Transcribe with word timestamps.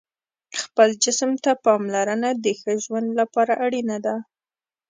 خپل 0.61 0.89
جسم 1.03 1.31
ته 1.43 1.51
پاملرنه 1.65 2.29
د 2.43 2.45
ښه 2.59 2.73
ژوند 2.83 3.09
لپاره 3.19 3.53
اړینه 3.65 3.97
ده. 4.05 4.15